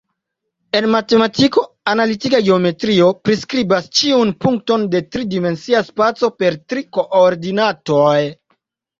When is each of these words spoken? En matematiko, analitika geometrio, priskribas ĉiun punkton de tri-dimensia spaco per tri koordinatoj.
En 0.77 0.85
matematiko, 0.93 1.63
analitika 1.91 2.37
geometrio, 2.47 3.09
priskribas 3.27 3.89
ĉiun 3.99 4.31
punkton 4.45 4.85
de 4.95 5.01
tri-dimensia 5.17 5.81
spaco 5.91 6.31
per 6.43 6.57
tri 6.73 6.85
koordinatoj. 6.99 8.15